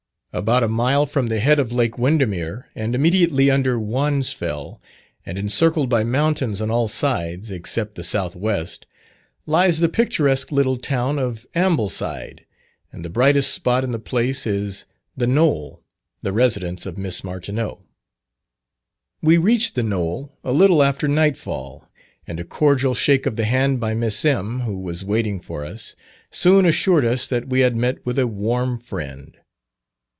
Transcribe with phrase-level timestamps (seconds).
[0.33, 4.79] About a mile from the head of Lake Windermere, and immediately under Wonsfell,
[5.25, 8.85] and encircled by mountains on all sides, except the south west,
[9.45, 12.45] lies the picturesque little town of Ambleside,
[12.93, 14.85] and the brightest spot in the place is
[15.17, 15.83] "The Knoll,"
[16.21, 17.83] the residence of Miss Martineau.
[19.21, 21.89] We reached "The Knoll" a little after nightfall,
[22.25, 25.97] and a cordial shake of the hand by Miss M., who was waiting for us,
[26.31, 29.35] soon assured us that we had met with a warm friend.